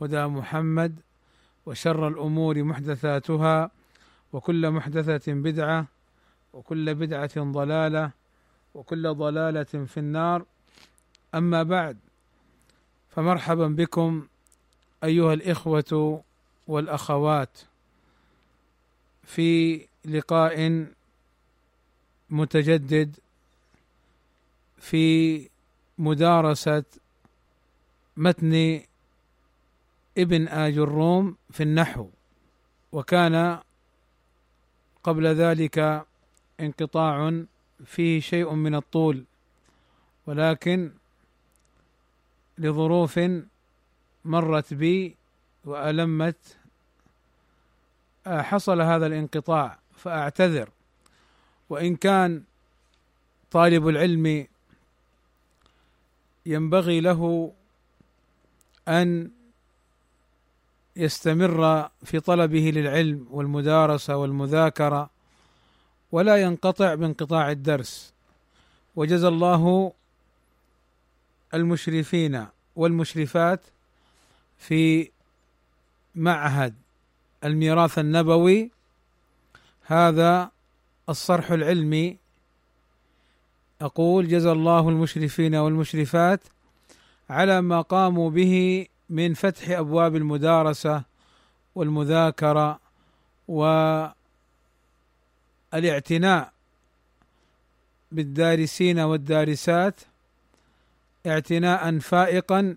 [0.00, 1.00] هدى محمد
[1.66, 3.70] وشر الأمور محدثاتها
[4.32, 5.86] وكل محدثة بدعة
[6.52, 8.10] وكل بدعة ضلالة
[8.74, 10.44] وكل ضلالة في النار.
[11.34, 11.98] أما بعد
[13.10, 14.26] فمرحبا بكم
[15.04, 16.22] أيها الإخوة
[16.66, 17.58] والأخوات
[19.24, 20.86] في لقاء
[22.30, 23.16] متجدد
[24.78, 25.48] في
[25.98, 26.84] مدارسة
[28.16, 28.80] متن
[30.18, 32.08] ابن آج الروم في النحو
[32.92, 33.58] وكان
[35.02, 36.06] قبل ذلك
[36.60, 37.42] انقطاع
[37.84, 39.24] فيه شيء من الطول
[40.26, 40.92] ولكن
[42.58, 43.20] لظروف
[44.24, 45.16] مرت بي
[45.64, 46.56] وألمت
[48.26, 50.70] حصل هذا الانقطاع فأعتذر.
[51.68, 52.42] وإن كان
[53.50, 54.46] طالب العلم
[56.46, 57.52] ينبغي له
[58.88, 59.30] أن
[60.96, 65.10] يستمر في طلبه للعلم والمدارسة والمذاكرة
[66.12, 68.12] ولا ينقطع بانقطاع الدرس.
[68.96, 69.92] وجزى الله
[71.54, 72.46] المشرفين
[72.76, 73.60] والمشرفات
[74.58, 75.10] في
[76.14, 76.74] معهد
[77.44, 78.70] الميراث النبوي.
[79.86, 80.50] هذا
[81.08, 82.16] الصرح العلمي.
[83.80, 86.40] أقول جزى الله المشرفين والمشرفات
[87.30, 91.02] على ما قاموا به من فتح أبواب المدارسة
[91.74, 92.80] والمذاكرة
[95.72, 96.52] والإعتناء
[98.12, 100.00] بالدارسين والدارسات
[101.26, 102.76] اعتناء فائقا.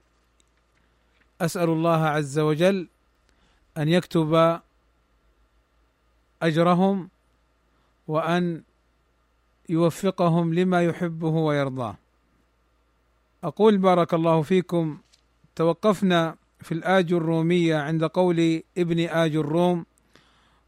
[1.41, 2.87] أسأل الله عز وجل
[3.77, 4.59] أن يكتب
[6.41, 7.09] أجرهم
[8.07, 8.63] وأن
[9.69, 11.95] يوفقهم لما يحبه ويرضاه.
[13.43, 14.97] أقول بارك الله فيكم
[15.55, 19.85] توقفنا في الآج الرومية عند قول ابن آج الروم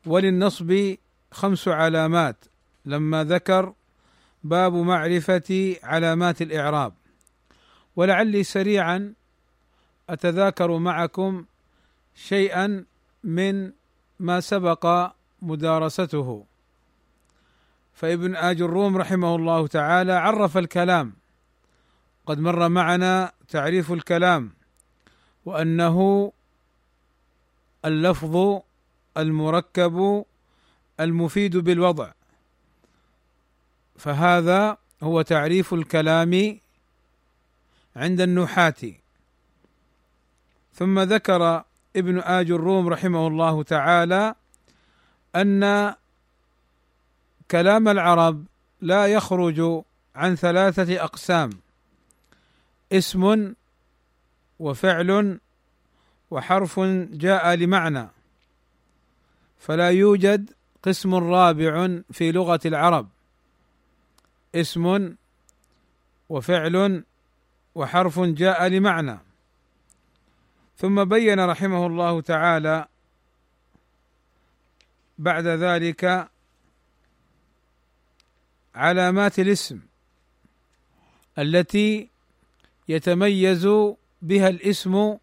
[0.06, 0.96] وللنصب
[1.32, 2.46] خمس علامات.
[2.86, 3.74] لما ذكر
[4.44, 6.94] باب معرفة علامات الإعراب.
[7.96, 9.14] ولعلي سريعا
[10.10, 11.46] أتذاكر معكم
[12.16, 12.86] شيئا
[13.24, 13.72] من
[14.20, 16.46] ما سبق مدارسته.
[17.94, 21.14] فابن آج الروم رحمه الله تعالى عرف الكلام.
[22.26, 24.52] قد مر معنا تعريف الكلام.
[25.46, 26.32] وأنه
[27.86, 28.62] اللفظ
[29.18, 30.26] المركب
[31.00, 32.12] المفيد بالوضع.
[33.98, 36.60] فهذا هو تعريف الكلام
[37.96, 38.94] عند النحاة.
[40.74, 41.64] ثم ذكر
[41.96, 44.36] ابن آج الروم رحمه الله تعالى
[45.36, 45.94] أن
[47.52, 48.46] كلام العرب
[48.82, 49.84] لا يخرج
[50.16, 51.50] عن ثلاثة أقسام
[52.92, 53.54] اسم
[54.60, 55.40] وفعل
[56.32, 56.80] وحرف
[57.12, 58.08] جاء لمعنى.
[59.60, 60.52] فلا يوجد
[60.84, 63.10] قسم رابع في لغة العرب.
[64.56, 65.16] اسم
[66.30, 67.04] وفعل
[67.76, 69.20] وحرف جاء لمعنى.
[70.78, 72.88] ثم بين رحمه الله تعالى
[75.18, 76.30] بعد ذلك
[78.76, 79.80] علامات الاسم
[81.40, 82.10] التي
[82.88, 83.68] يتميز
[84.22, 85.18] بها الاسم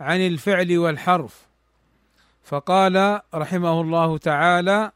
[0.00, 1.46] عن الفعل والحرف.
[2.44, 4.92] فقال رحمه الله تعالى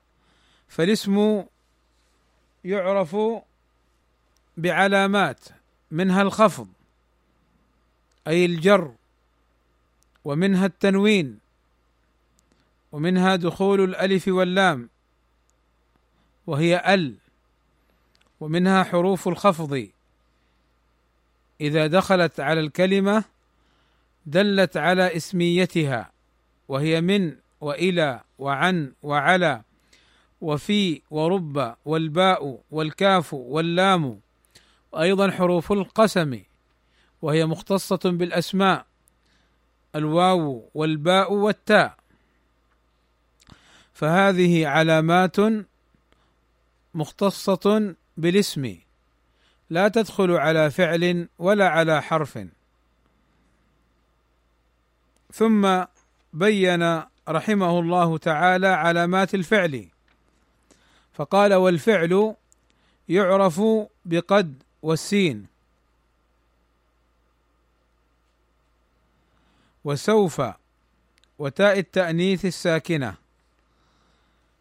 [0.68, 1.44] فالاسم
[2.64, 3.16] يعرف
[4.56, 5.40] بعلامات
[5.90, 6.68] منها الخفض
[8.26, 8.94] أي الجر
[10.24, 11.38] ومنها التنوين
[12.92, 14.88] ومنها دخول الألف واللام
[16.46, 17.14] وهي ال
[18.40, 19.88] ومنها حروف الخفض.
[21.60, 23.24] إذا دخلت على الكلمة
[24.26, 26.10] دلت على اسميتها
[26.68, 29.62] وهي من وإلى وعن وعلى
[30.40, 34.20] وفي ورب والباء والكاف واللام
[34.92, 36.40] وأيضا حروف القسم
[37.22, 38.86] وهي مختصة بالأسماء
[39.94, 41.96] الواو والباء والتاء.
[43.94, 45.36] فهذه علامات
[46.94, 48.83] مختصة بالاسم.
[49.70, 52.38] لا تدخل على فعل ولا على حرف.
[55.32, 55.84] ثم
[56.32, 59.88] بين رحمه الله تعالى علامات الفعل.
[61.12, 62.34] فقال والفعل
[63.08, 63.60] يعرف
[64.04, 65.46] بقد والسين.
[69.84, 70.42] وسوف
[71.38, 73.14] وتاء التأنيث الساكنة.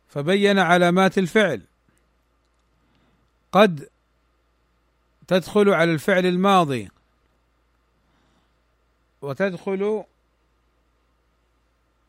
[0.08, 1.62] فبين علامات الفعل.
[3.52, 3.90] قد
[5.28, 6.90] تدخل على الفعل الماضي.
[9.22, 10.04] وتدخل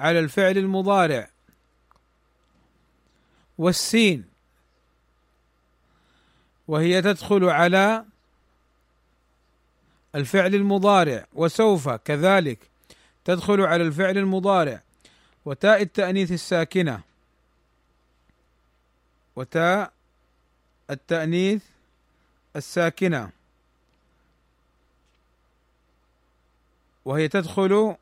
[0.00, 1.30] على الفعل المضارع.
[3.58, 4.24] والسين.
[6.68, 8.04] وهي تدخل على
[10.14, 11.26] الفعل المضارع.
[11.32, 12.58] وسوف كذلك
[13.24, 14.82] تدخل على الفعل المضارع.
[15.44, 17.00] وتاء التأنيث الساكنة.
[19.36, 19.92] وتاء
[20.90, 21.62] التأنيث
[22.56, 23.30] الساكنة.
[27.04, 27.96] وهي تدخل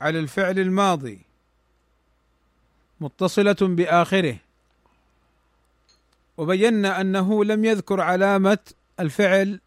[0.00, 1.20] على الفعل الماضي.
[3.00, 4.38] متصلة بآخره.
[6.36, 8.58] وبينا أنه لم يذكر علامة
[9.00, 9.60] الفعل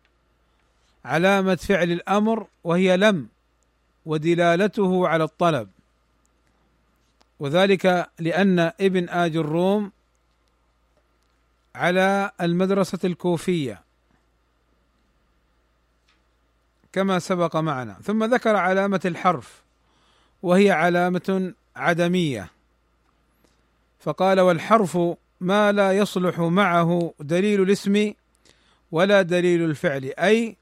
[1.06, 3.28] علامة فعل الأمر وهي لم
[4.06, 5.70] ودلالته على الطلب.
[7.40, 9.92] وذلك لأن ابن آج الروم
[11.76, 13.89] على المدرسة الكوفية.
[17.00, 17.98] كما سبق معنا.
[18.04, 19.62] ثم ذكر علامة الحرف
[20.44, 22.52] وهي علامة عدمية.
[24.00, 24.98] فقال والحرف
[25.42, 28.14] ما لا يصلح معه دليل الاسم
[28.92, 30.58] ولا دليل الفعل أي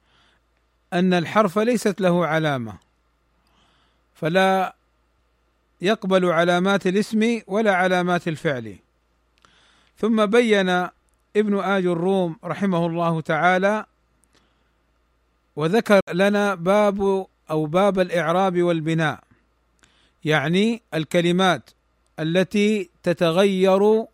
[0.94, 2.74] أن الحرف ليست له علامة.
[4.14, 4.76] فلا
[5.82, 8.76] يقبل علامات الاسم ولا علامات الفعل.
[9.98, 10.70] ثم بين
[11.38, 13.86] ابن آج الروم رحمه الله تعالى
[15.58, 19.24] وذكر لنا باب أو باب الإعراب والبناء
[20.26, 21.70] يعني الكلمات
[22.20, 24.06] التي تتغير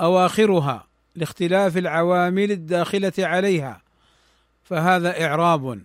[0.00, 0.86] أواخرها
[1.16, 3.82] لاختلاف العوامل الداخلة عليها
[4.64, 5.82] فهذا إعراب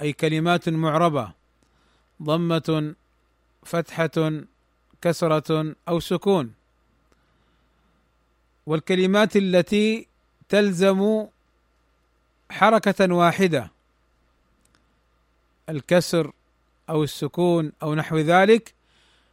[0.00, 1.32] أي كلمات معربة
[2.22, 2.94] ضمة
[3.62, 4.32] فتحة
[5.02, 6.54] كسرة أو سكون.
[8.66, 10.06] والكلمات التي
[10.48, 11.26] تلزم
[12.54, 13.70] حركة واحدة
[15.68, 16.32] الكسر
[16.90, 18.74] أو السكون أو نحو ذلك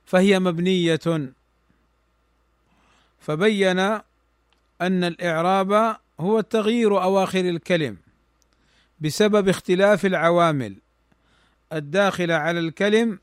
[0.06, 1.34] فهي مبنية.
[3.20, 7.98] فبين أن الإعراب هو تغيير أواخر الكلم
[9.02, 10.76] بسبب اختلاف العوامل
[11.74, 13.20] الداخله على الكلم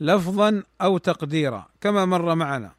[0.00, 2.72] لفظا أو تقديرا كما مر معنا.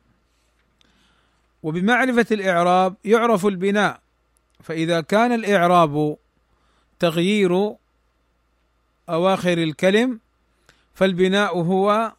[1.64, 4.02] وبمعرفة الإعراب يعرف البناء
[4.64, 6.18] فإذا كان الإعراب
[7.00, 7.74] تغيير
[9.10, 10.20] أواخر الكلم
[10.94, 12.14] فالبناء هو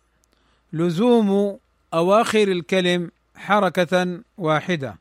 [0.73, 1.59] لزوم
[1.95, 4.99] أواخر الكلم حركة واحدة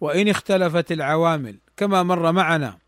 [0.00, 1.56] وإن اختلفت العوامل.
[1.76, 2.78] كما مر معنا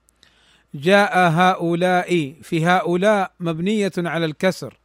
[0.74, 4.78] جاء هؤلاء في هؤلاء مبنية على الكسر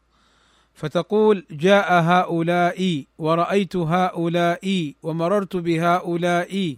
[0.73, 6.77] فتقول جاء هؤلاء ورأيت هؤلاء ومررت بهؤلاء.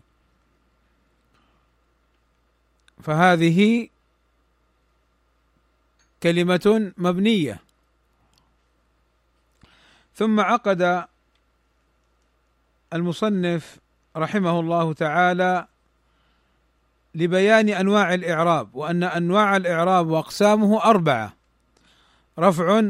[3.03, 3.89] فهذه
[6.23, 7.59] كلمة مبنية.
[10.15, 11.05] ثم عقد
[12.93, 13.77] المصنف
[14.17, 15.67] رحمه الله تعالى
[17.15, 21.33] لبيان أنواع الإعراب وأن أنواع الإعراب وأقسامه أربعة
[22.39, 22.81] رفع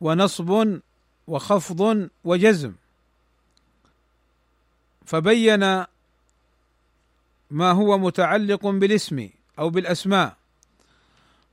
[0.00, 0.80] ونصب
[1.26, 2.72] وخفض وجزم.
[5.06, 5.84] فبين
[7.52, 9.28] ما هو متعلق بالاسم
[9.58, 10.36] أو بالأسماء.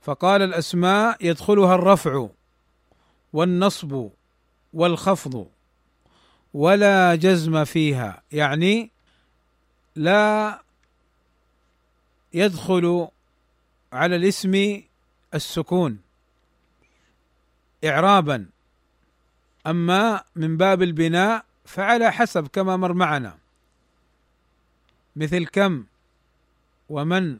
[0.02, 2.28] فقال الأسماء يدخلها الرفع
[3.32, 4.10] والنصب
[4.72, 5.48] والخفض
[6.54, 8.90] ولا جزم فيها يعني
[9.96, 10.62] لا
[12.34, 13.08] يدخل
[13.92, 14.82] على الاسم
[15.34, 15.98] السكون
[17.84, 18.46] اعرابا.
[19.66, 23.38] أما من باب البناء فعلى حسب كما مر معنا.
[25.16, 25.84] مثل كم؟
[26.90, 27.38] ومن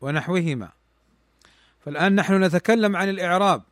[0.00, 0.68] ونحوهما.
[1.84, 3.62] فالآن نحن نتكلم عن الإعراب.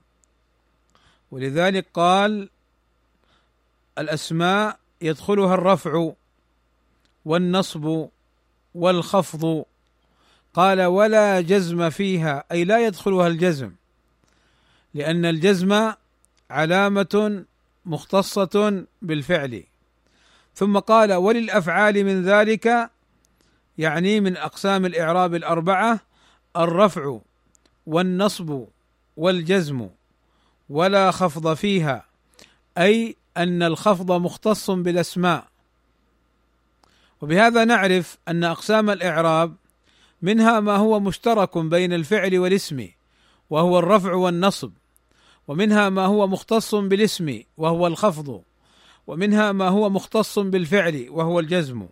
[1.31, 2.49] ولذلك قال
[3.99, 6.13] الأسماء يدخلها الرفع
[7.25, 8.09] والنصب
[8.75, 9.65] والخفض.
[10.55, 13.73] قال ولا جزم فيها أي لا يدخلها الجزم.
[14.95, 15.93] لأن الجزم
[16.51, 17.45] علامة
[17.87, 19.65] مختصة بالفعل.
[20.55, 22.91] ثم قال وللأفعال من ذلك
[23.81, 26.01] يعني من أقسام الإعراب الأربعة
[26.57, 27.19] الرفع
[27.87, 28.65] والنصب
[29.17, 29.89] والجزم
[30.71, 32.05] ولا خفض فيها
[32.79, 35.45] أي أن الخفض مختص بالأسماء.
[37.21, 39.57] وبهذا نعرف أن أقسام الإعراب
[40.23, 42.89] منها ما هو مشترك بين الفعل والاسم
[43.51, 44.73] وهو الرفع والنصب
[45.49, 48.43] ومنها ما هو مختص بالاسم وهو الخفض
[49.07, 51.89] ومنها ما هو مختص بالفعل وهو الجزم.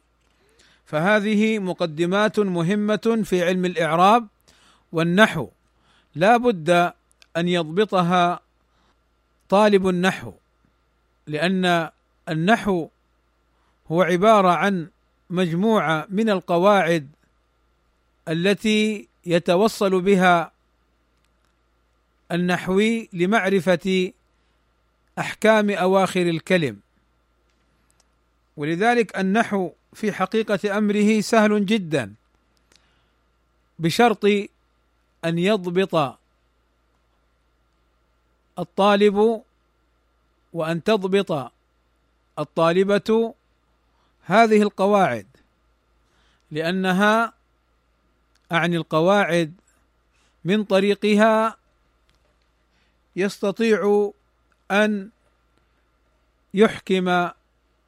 [0.89, 4.27] فهذه مقدمات مهمة في علم الإعراب
[4.93, 5.49] والنحو.
[6.15, 6.71] لا بد
[7.37, 8.41] أن يضبطها
[9.49, 10.33] طالب النحو
[11.27, 11.91] لأن
[12.29, 12.89] النحو
[13.93, 14.89] هو عبارة عن
[15.31, 17.09] مجموعة من القواعد
[18.29, 20.53] التي يتوصل بها
[22.33, 24.13] النحوي لمعرفة
[25.19, 26.81] أحكام أواخر الكلم.
[28.59, 32.15] ولذلك النحو في حقيقة أمره سهل جدا
[33.79, 34.25] بشرط
[35.25, 36.19] أن يضبط
[38.59, 39.43] الطالب
[40.53, 41.53] وأن تضبط
[42.39, 43.35] الطالبة
[44.23, 45.27] هذه القواعد
[46.51, 47.33] لأنها
[48.53, 49.55] أعني القواعد
[50.45, 51.57] من طريقها
[53.17, 54.11] يستطيع
[54.71, 55.11] أن
[56.55, 57.29] يحكم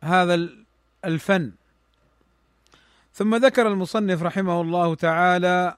[0.02, 0.59] هذا
[1.04, 1.52] الفن.
[3.14, 5.76] ثم ذكر المصنف رحمه الله تعالى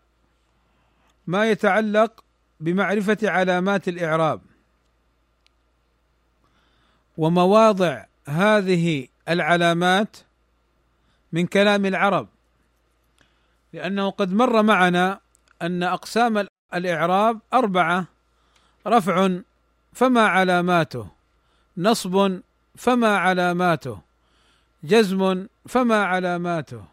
[1.26, 2.24] ما يتعلق
[2.60, 4.40] بمعرفة علامات الإعراب
[7.16, 10.16] ومواضع هذه العلامات
[11.32, 12.28] من كلام العرب
[13.72, 15.20] لأنه قد مر معنا
[15.62, 18.06] أن أقسام الإعراب أربعة
[18.86, 19.40] رفع
[19.92, 21.08] فما علاماته
[21.76, 22.40] نصب
[22.76, 24.00] فما علاماته
[24.84, 26.84] جزم فما علاماته.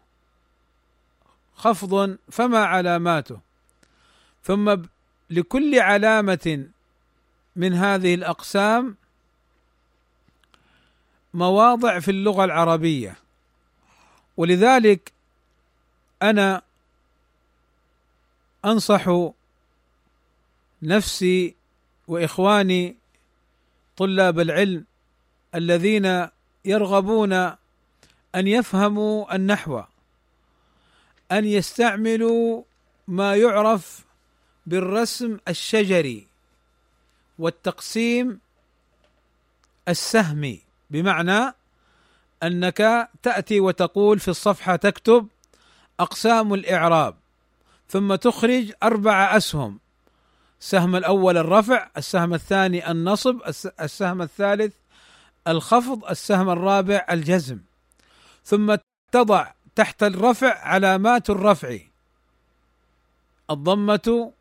[1.54, 3.40] خفض فما علاماته.
[4.44, 4.76] ثم
[5.30, 6.68] لكل علامة
[7.56, 8.96] من هذه الأقسام
[11.34, 13.16] مواضع في اللغة العربية.
[14.36, 15.12] ولذلك
[16.22, 16.62] أنا
[18.64, 19.30] أنصح
[20.82, 21.54] نفسي
[22.08, 22.96] وإخواني
[23.96, 24.84] طلاب العلم
[25.54, 26.28] الذين
[26.64, 27.59] يرغبون
[28.34, 29.82] أن يفهموا النحو
[31.32, 32.62] أن يستعملوا
[33.08, 34.04] ما يعرف
[34.66, 36.26] بالرسم الشجري
[37.38, 38.40] والتقسيم
[39.88, 40.60] السهمي
[40.90, 41.54] بمعنى
[42.42, 45.28] أنك تأتي وتقول في الصفحة تكتب
[46.00, 47.14] أقسام الإعراب
[47.88, 49.78] ثم تخرج أربع أسهم
[50.60, 53.40] السهم الأول الرفع السهم الثاني النصب
[53.80, 54.74] السهم الثالث
[55.48, 57.58] الخفض السهم الرابع الجزم.
[58.50, 58.76] ثم
[59.12, 61.78] تضع تحت الرفع علامات الرفع.
[63.50, 64.32] الضمة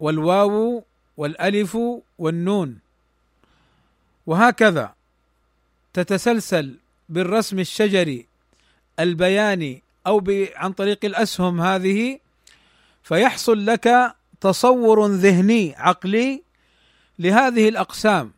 [0.00, 0.84] والواو
[1.16, 1.78] والألف
[2.18, 2.78] والنون.
[4.26, 4.94] وهكذا
[5.92, 6.76] تتسلسل
[7.08, 8.26] بالرسم الشجري
[9.00, 10.24] البياني أو
[10.54, 12.18] عن طريق الأسهم هذه
[13.02, 16.42] فيحصل لك تصور ذهني عقلي
[17.18, 18.32] لهذه الأقسام.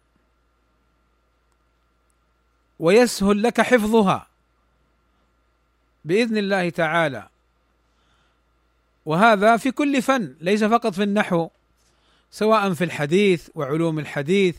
[2.79, 4.30] ويسهل لك حفظها.
[6.05, 7.29] بإذن الله تعالى.
[9.07, 11.49] وهذا في كل فن ليس فقط في النحو
[12.31, 14.57] سواء في الحديث وعلوم الحديث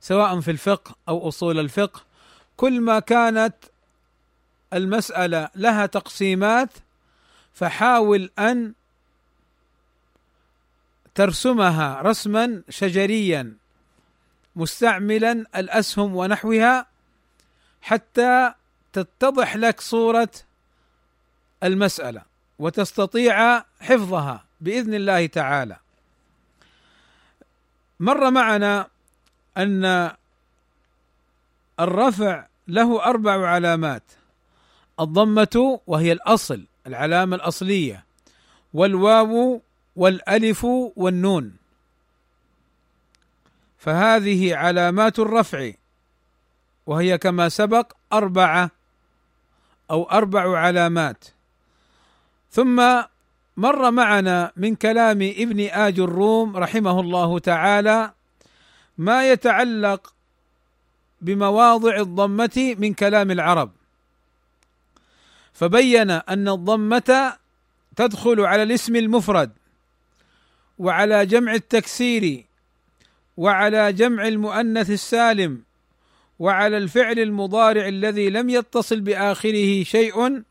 [0.00, 2.00] سواء في الفقه أو أصول الفقه.
[2.56, 3.54] كل ما كانت
[4.72, 6.70] المسألة لها تقسيمات
[7.54, 8.72] فحاول أن
[11.14, 13.56] ترسمها رسما شجريا
[14.56, 16.86] مستعملا الأسهم ونحوها
[17.82, 18.52] حتى
[18.92, 20.28] تتضح لك صورة
[21.66, 22.22] المسألة
[22.58, 25.76] وتستطيع حفظها بإذن الله تعالى.
[28.00, 28.88] مر معنا
[29.56, 30.10] أن
[31.80, 34.02] الرفع له أربع علامات.
[35.00, 38.04] الضمة وهي الأصل العلامة الأصلية
[38.74, 39.60] والواو
[39.96, 40.64] والألف
[40.96, 41.56] والنون.
[43.78, 45.72] فهذه علامات الرفع
[46.86, 48.70] وهي كما سبق أربعة
[49.90, 51.24] أو أربع علامات.
[52.56, 53.02] ثم
[53.56, 58.12] مر معنا من كلام ابن آج الروم رحمه الله تعالى
[58.98, 60.14] ما يتعلق
[61.20, 63.70] بمواضع الضمة من كلام العرب.
[65.52, 67.36] فبين أن الضمة
[67.96, 69.50] تدخل على الاسم المفرد
[70.78, 72.44] وعلى جمع التكسير
[73.36, 75.62] وعلى جمع المؤنث السالم
[76.38, 80.42] وعلى الفعل المضارع الذي لم يتصل بآخره شيء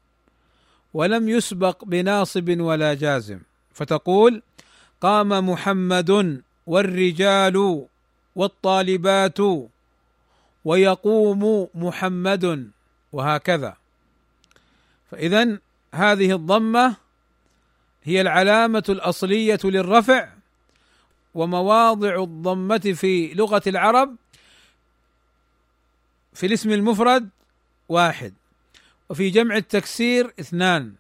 [0.96, 3.40] ولم يسبق بناصب ولا جازم.
[3.74, 4.42] فتقول
[5.02, 7.86] قام محمد والرجال
[8.36, 9.40] والطالبات
[10.66, 12.72] ويقوم محمد
[13.12, 13.78] وهكذا.
[15.12, 15.60] فاذا
[15.94, 16.96] هذه الضمة
[18.04, 20.30] هي العلامة الأصلية للرفع
[21.34, 24.16] ومواضع الضمة في لغة العرب
[26.34, 27.30] في الاسم المفرد
[27.90, 28.34] واحد.
[29.09, 30.93] وفي جمع التكسير اثنان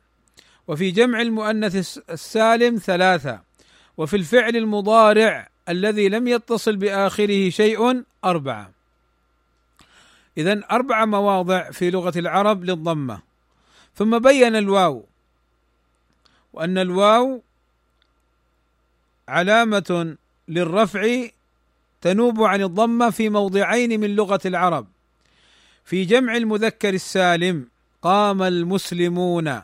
[0.67, 3.41] وفي جمع المؤنث السالم ثلاثة
[3.97, 8.71] وفي الفعل المضارع الذي لم يتصل بآخره شيء أربعة.
[10.37, 13.21] إذا أربع مواضع في لغة العرب للضمة.
[13.95, 15.05] ثم بين الواو
[16.53, 17.41] وأن الواو
[19.27, 21.27] علامة للرفع
[22.01, 24.87] تنوب عن الضمة في موضعين من لغة العرب.
[25.85, 27.67] في جمع المذكر السالم
[28.05, 29.61] قام المسلمون.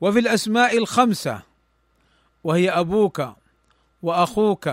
[0.00, 1.42] وفي الأسماء الخمسة
[2.44, 3.22] وهي أبوك
[4.02, 4.70] وأخوك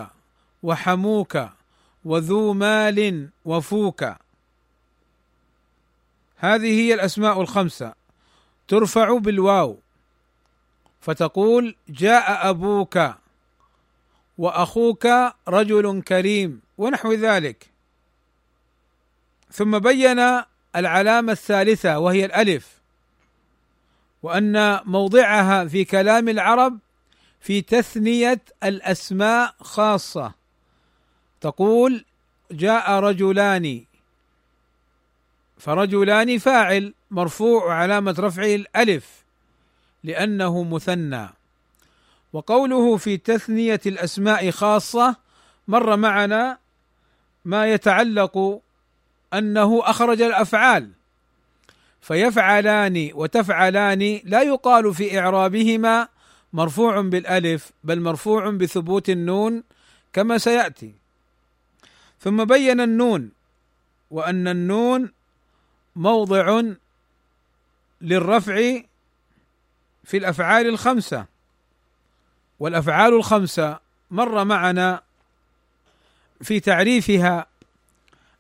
[0.64, 1.50] وحموك
[2.06, 4.04] وذو مال وفوك.
[6.36, 7.94] هذه هي الأسماء الخمسة.
[8.68, 9.80] ترفع بالواو.
[11.02, 13.00] فتقول جاء أبوك
[14.38, 15.08] وأخوك
[15.48, 17.70] رجل كريم ونحو ذلك.
[19.52, 20.20] ثم بين
[20.76, 22.80] العلامة الثالثة وهي الألف
[24.24, 26.80] وأن موضعها في كلام العرب
[27.40, 30.34] في تثنية الأسماء خاصة.
[31.42, 32.06] تقول
[32.52, 33.84] جاء رجلان
[35.58, 39.24] فرجلان فاعل مرفوع علامة رفعه الألف
[40.04, 41.30] لأنه مثنى.
[42.34, 45.16] وقوله في تثنية الأسماء خاصة
[45.68, 46.58] مر معنا
[47.46, 48.62] ما يتعلق
[49.34, 50.92] أنه أخرج الأفعال.
[52.02, 56.08] فيفعلان وتفعلان لا يقال في إعرابهما
[56.54, 59.64] مرفوع بالألف بل مرفوع بثبوت النون
[60.14, 60.94] كما سيأتي.
[62.20, 63.32] ثم بين النون
[64.12, 65.12] وأن النون
[65.96, 66.62] موضع
[68.02, 68.82] للرفع
[70.04, 71.26] في الأفعال الخمسة.
[72.60, 73.80] والأفعال الخمسة
[74.12, 75.02] مر معنا
[76.42, 77.46] في تعريفها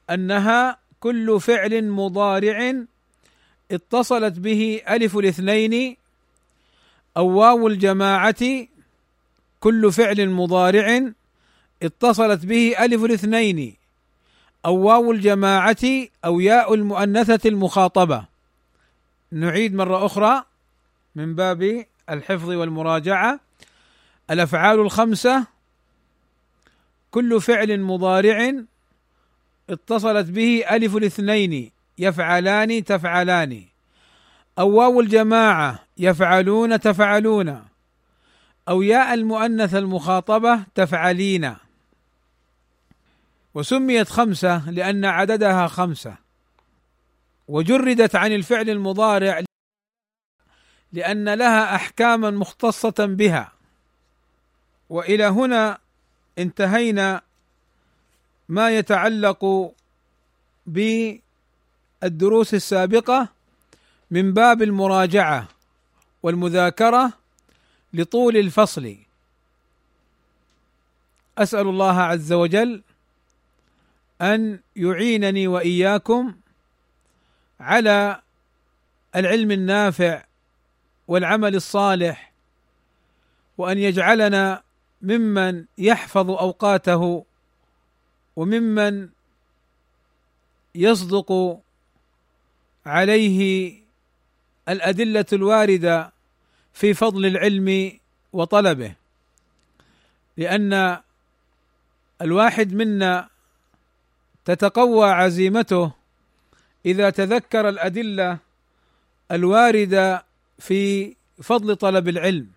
[0.09, 2.75] أنها كل فعل مضارع
[3.71, 5.97] اتصلت به ألف الاثنين
[7.17, 8.67] أو واو الجماعة
[9.59, 11.11] كل فعل مضارع
[11.83, 13.75] اتصلت به ألف الاثنين
[14.65, 18.25] أو واو الجماعة أو ياء المؤنثة المخاطبة.
[19.31, 20.43] نعيد مرة أخرى
[21.15, 23.39] من باب الحفظ والمراجعة.
[24.31, 25.47] الأفعال الخمسة
[27.11, 28.53] كل فعل مضارع
[29.69, 33.63] اتصلت به ألف الاثنين يفعلان تفعلان.
[34.59, 37.65] أو واو الجماعة يفعلون تفعلون.
[38.69, 41.55] أو ياء المؤنث المخاطبة تفعلين.
[43.53, 46.15] وسميت خمسة لأن عددها خمسة.
[47.47, 49.43] وجردت عن الفعل المضارع
[50.93, 53.51] لأن لها أحكاما مختصة بها.
[54.89, 55.77] وإلى هنا
[56.37, 57.21] انتهينا
[58.49, 59.71] ما يتعلق
[60.65, 63.29] بالدروس السابقة
[64.11, 65.47] من باب المراجعة
[66.23, 67.13] والمذاكرة
[67.93, 68.95] لطول الفصل.
[71.37, 72.81] أسأل الله عز وجل
[74.21, 76.35] أن يعينني وإياكم
[77.59, 78.21] على
[79.15, 80.23] العلم النافع
[81.07, 82.33] والعمل الصالح
[83.57, 84.63] وأن يجعلنا
[85.01, 87.25] ممن يحفظ أوقاته
[88.35, 89.09] وممن
[90.75, 91.59] يصدق
[92.85, 93.73] عليه
[94.69, 96.13] الأدلة الواردة
[96.73, 97.99] في فضل العلم
[98.33, 98.95] وطلبه
[100.37, 100.97] لأن
[102.21, 103.29] الواحد منا
[104.45, 105.91] تتقوى عزيمته
[106.85, 108.37] إذا تذكر الأدلة
[109.31, 110.25] الواردة
[110.59, 112.47] في فضل طلب العلم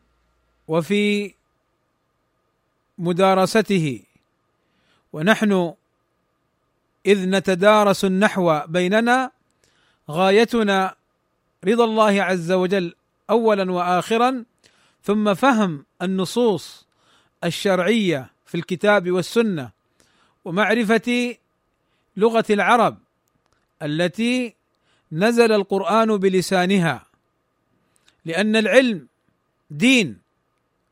[0.68, 1.34] وفي
[2.98, 4.02] مدارسته.
[5.12, 5.74] ونحن
[7.06, 9.30] إذ نتدارس النحو بيننا
[10.10, 10.94] غايتنا
[11.64, 12.94] رضا الله عز وجل
[13.30, 14.44] اولا واخرا
[15.02, 16.86] ثم فهم النصوص
[17.44, 19.70] الشرعية في الكتاب والسنة
[20.44, 21.36] ومعرفة
[22.16, 22.98] لغة العرب
[23.82, 24.54] التي
[25.12, 27.06] نزل القرآن بلسانها
[28.24, 29.06] لأن العلم
[29.70, 30.18] دين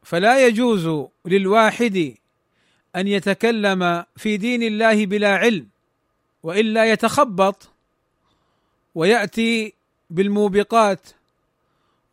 [0.02, 2.14] فلا يجوز للواحد
[2.96, 5.68] أن يتكلم في دين الله بلا علم
[6.42, 7.70] وإلا يتخبط
[8.94, 9.74] ويأتي
[10.11, 11.09] بالموبقات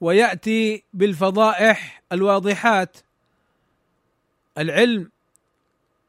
[0.02, 2.98] ويأتي بالفضائح الواضحات.
[4.58, 5.12] العلم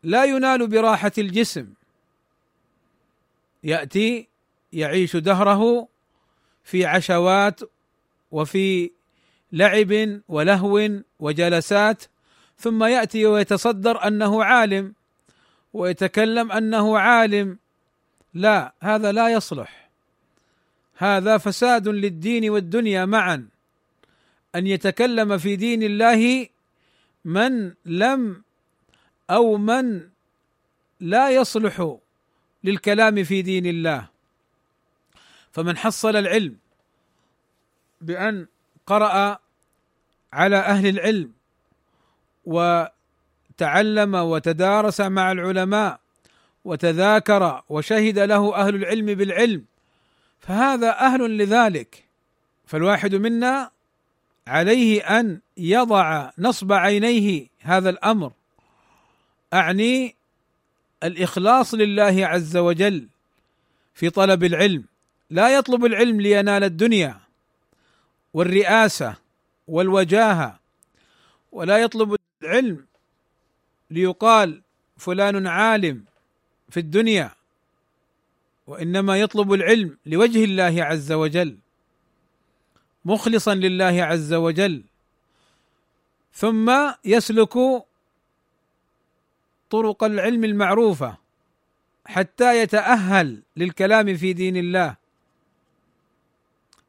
[0.02, 1.66] لا ينال براحة الجسم.
[3.64, 4.28] يأتي
[4.72, 5.88] يعيش دهره
[6.64, 7.60] في عشوات
[8.30, 8.90] وفي
[9.52, 12.04] لعب ولهو وجلسات
[12.58, 14.94] ثم يأتي ويتصدر أنه عالم
[15.72, 17.58] ويتكلم أنه عالم.
[18.34, 19.90] لا هذا لا يصلح.
[20.94, 23.48] هذا فساد للدين والدنيا معا.
[24.54, 26.48] أن يتكلم في دين الله
[27.24, 28.42] من لم
[29.30, 30.08] أو من
[31.00, 31.96] لا يصلح
[32.64, 34.08] للكلام في دين الله.
[35.52, 36.56] فمن حصل العلم
[38.00, 38.46] بأن
[38.86, 39.38] قرأ
[40.32, 41.37] على أهل العلم
[42.48, 46.00] وتعلم وتدارس مع العلماء
[46.64, 49.64] وتذاكر وشهد له أهل العلم بالعلم
[50.40, 52.04] فهذا أهل لذلك.
[52.66, 53.70] فالواحد منا
[54.46, 58.32] عليه أن يضع نصب عينيه هذا الأمر.
[59.54, 60.14] أعني
[61.02, 63.08] الإخلاص لله عز وجل
[63.94, 64.84] في طلب العلم.
[65.30, 67.20] لا يطلب العلم لينال الدنيا
[68.34, 69.14] والرئاسة
[69.68, 70.58] والوجاهة
[71.52, 72.86] ولا يطلب العلم
[73.90, 74.62] ليقال
[74.96, 76.04] فلان عالم
[76.68, 77.30] في الدنيا
[78.66, 81.58] وإنما يطلب العلم لوجه الله عز وجل
[83.04, 84.84] مخلصا لله عز وجل
[86.32, 86.72] ثم
[87.04, 87.58] يسلك
[89.70, 91.16] طرق العلم المعروفة
[92.06, 94.96] حتى يتأهل للكلام في دين الله.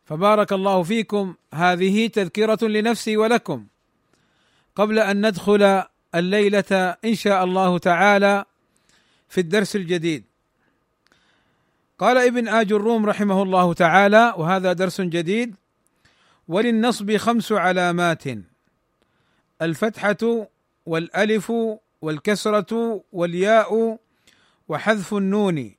[0.05, 1.35] فبارك الله فيكم.
[1.53, 3.67] هذه تذكرة لنفسي ولكم.
[4.79, 5.83] قبل أن ندخل
[6.15, 8.45] الليلة إن شاء الله تعالى
[9.29, 10.23] في الدرس الجديد.
[11.97, 15.55] قال ابن آج الروم رحمه الله تعالى وهذا درس جديد
[16.47, 18.23] وللنصب خمس علامات
[19.61, 20.47] الفتحة
[20.85, 21.51] والألف
[22.01, 23.99] والكسرة والياء
[24.67, 25.75] وحذف النون.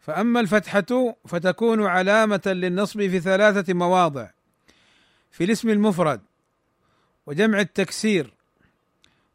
[0.00, 4.30] فأما الفتحة فتكون علامة للنصب في ثلاثة مواضع
[5.30, 6.20] في الاسم المفرد
[7.26, 8.34] وجمع التكسير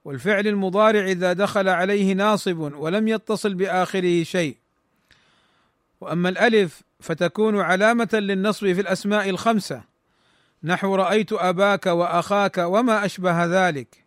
[0.06, 4.56] والفعل المضارع إذا دخل عليه ناصب ولم يتصل بآخره شيء.
[6.02, 9.84] وأما الألف فتكون علامة للنصب في الأسماء الخمسة.
[10.64, 14.04] نحو رأيت أباك وأخاك وما أشبه ذلك.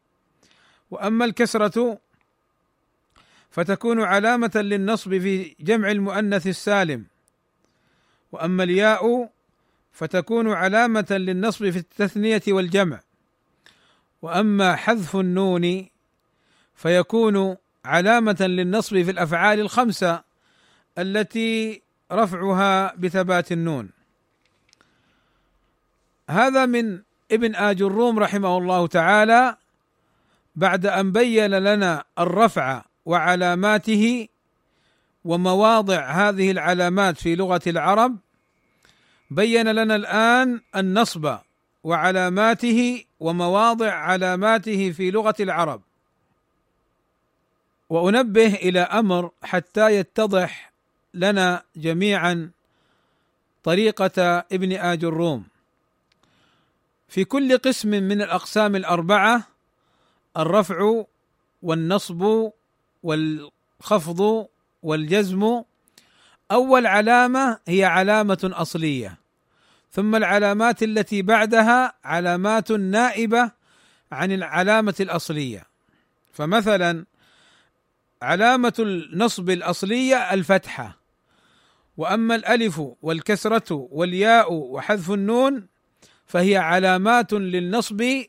[0.90, 1.99] وأما الكسرة
[3.51, 7.05] فتكون علامة للنصب في جمع المؤنث السالم.
[8.33, 9.31] وأما الياء
[9.92, 13.01] فتكون علامة للنصب في التثنية والجمع.
[14.23, 15.87] وأما حذف النون
[16.75, 20.23] فيكون علامة للنصب في الأفعال الخمسة
[20.99, 21.83] التي
[22.13, 23.91] رفعها بثبات النون.
[26.31, 29.57] هذا من ابن آج الروم رحمه الله تعالى
[30.57, 34.29] بعد أن بين لنا الرفع وعلاماته
[35.25, 38.17] ومواضع هذه العلامات في لغة العرب.
[39.31, 41.37] بين لنا الآن النصب
[41.85, 45.83] وعلاماته ومواضع علاماته في لغة العرب.
[47.90, 50.73] وأنبه إلى أمر حتى يتضح
[51.14, 52.51] لنا جميعا
[53.64, 55.45] طريقة ابن آج الروم.
[57.09, 59.42] في كل قسم من الأقسام الأربعة
[60.37, 61.05] الرفع
[61.62, 62.51] والنصب
[63.03, 64.49] والخفض
[64.83, 65.62] والجزم
[66.51, 69.22] أول علامة هي علامة أصلية.
[69.93, 73.51] ثم العلامات التي بعدها علامات نائبة
[74.13, 75.67] عن العلامة الأصلية.
[76.33, 77.05] فمثلا
[78.23, 80.99] علامة النصب الأصلية الفتحة
[81.97, 85.67] وأما الألف والكسرة والياء وحذف النون
[86.27, 88.23] فهي علامات للنصب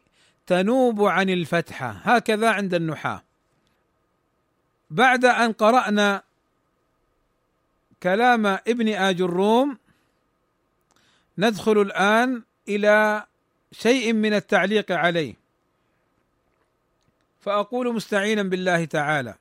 [0.46, 1.90] تنوب عن الفتحة.
[2.04, 3.24] هكذا عند النحاة.
[4.90, 6.24] بعد أن قرأنا
[8.04, 9.78] كلام ابن اج الروم
[11.38, 13.26] ندخل الآن إلى
[13.72, 15.34] شيء من التعليق عليه.
[17.42, 19.36] فأقول مستعينا بالله تعالى.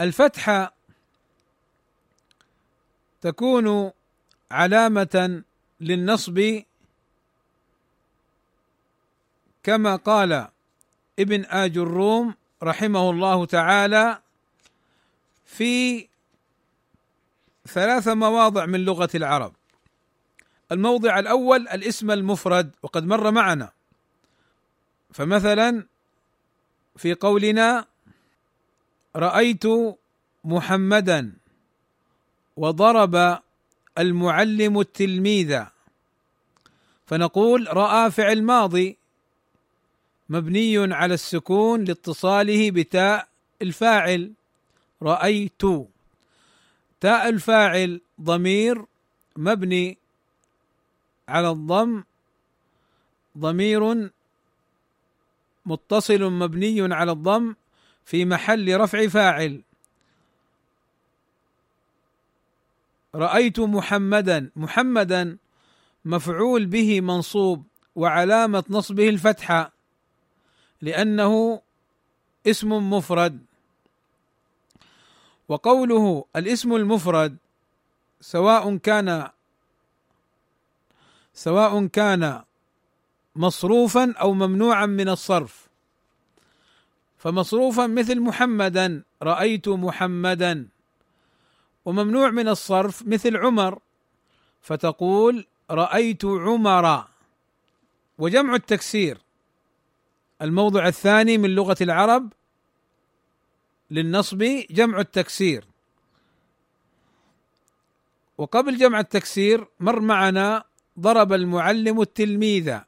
[0.00, 0.74] الفتحه
[3.20, 3.90] تكون
[4.50, 5.42] علامة
[5.80, 6.62] للنصب
[9.62, 10.48] كما قال
[11.18, 14.20] ابن آج الروم رحمه الله تعالى
[15.46, 16.08] في
[17.66, 19.52] ثلاث مواضع من لغة العرب.
[20.72, 23.72] الموضع الأول الاسم المفرد وقد مر معنا.
[25.12, 25.86] فمثلا
[26.96, 27.86] في قولنا
[29.16, 29.64] رأيت
[30.44, 31.32] محمدا
[32.56, 33.38] وضرب
[33.98, 35.64] المعلم التلميذ.
[37.06, 38.96] فنقول رأى فعل ماضي
[40.28, 43.28] مبني على السكون لاتصاله بتاء
[43.62, 44.32] الفاعل.
[45.02, 45.62] رأيت
[47.00, 48.84] تاء الفاعل ضمير
[49.36, 49.98] مبني
[51.28, 52.04] على الضم
[53.38, 54.10] ضمير
[55.66, 57.54] متصل مبني على الضم
[58.04, 59.62] في محل رفع فاعل.
[63.14, 65.38] رأيت محمدا محمدا
[66.04, 69.72] مفعول به منصوب وعلامة نصبه الفتحة
[70.82, 71.62] لأنه
[72.46, 73.44] اسم مفرد.
[75.48, 77.36] وقوله الاسم المفرد
[78.20, 79.30] سواء كان
[81.34, 82.42] سواء كان
[83.36, 85.68] مصروفا أو ممنوعا من الصرف.
[87.18, 90.68] فمصروفا مثل محمدا رأيت محمدا.
[91.84, 93.78] وممنوع من الصرف مثل عمر
[94.62, 97.04] فتقول رأيت عمر.
[98.18, 99.18] وجمع التكسير.
[100.42, 102.32] الموضع الثاني من لغة العرب
[103.90, 105.64] للنصب جمع التكسير.
[108.38, 110.64] وقبل جمع التكسير مر معنا
[111.00, 112.78] ضرب المعلم التلميذ.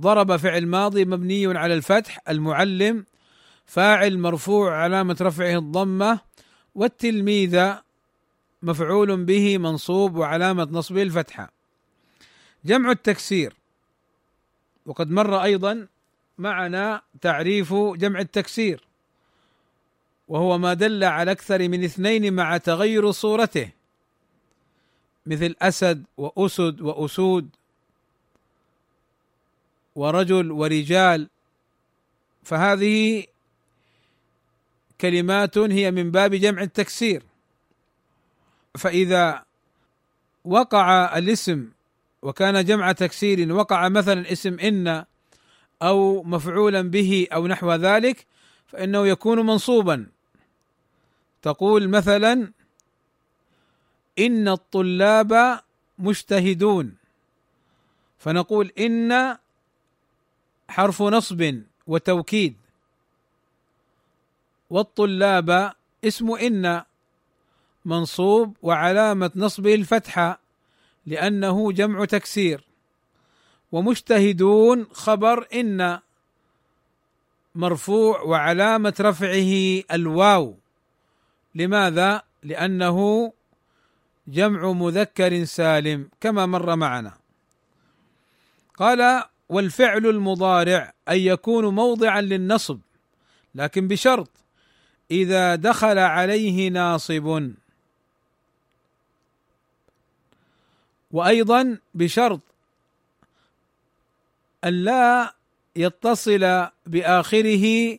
[0.00, 3.04] ضرب فعل ماضي مبني على الفتح المعلم
[3.66, 6.20] فاعل مرفوع علامة رفعه الضمة
[6.74, 7.72] والتلميذ
[8.62, 11.52] مفعول به منصوب وعلامة نصبه الفتحة.
[12.64, 13.54] جمع التكسير.
[14.86, 15.86] وقد مر أيضا
[16.38, 18.84] معنا تعريف جمع التكسير.
[20.28, 23.70] وهو ما دل على أكثر من اثنين مع تغير صورته.
[25.26, 27.48] مثل أسد وأسد وأسود
[29.94, 31.28] ورجل ورجال.
[32.42, 33.26] فهذه
[35.00, 37.22] كلمات هي من باب جمع التكسير.
[38.78, 39.44] فإذا
[40.44, 41.70] وقع الاسم
[42.22, 45.04] وكان جمع تكسير وقع مثلا اسم إن
[45.82, 48.26] أو مفعولا به أو نحو ذلك
[48.66, 50.06] فإنه يكون منصوبا.
[51.42, 52.52] تقول مثلا
[54.18, 55.60] إن الطلاب
[55.98, 56.96] مجتهدون.
[58.18, 59.36] فنقول إن
[60.68, 62.56] حرف نصب وتوكيد.
[64.70, 65.72] والطلاب
[66.04, 66.82] اسم إن
[67.84, 70.40] منصوب وعلامة نصبه الفتحة
[71.06, 72.64] لأنه جمع تكسير.
[73.72, 75.98] ومجتهدون خبر إن
[77.54, 80.56] مرفوع وعلامة رفعه الواو.
[81.54, 83.32] لماذا؟ لأنه
[84.28, 87.12] جمع مذكر سالم كما مر معنا.
[88.76, 92.80] قال والفعل المضارع أن يكون موضعا للنصب
[93.54, 94.30] لكن بشرط
[95.10, 97.50] إذا دخل عليه ناصب
[101.10, 102.40] وأيضا بشرط
[104.64, 105.34] أن لا
[105.76, 107.98] يتصل بآخره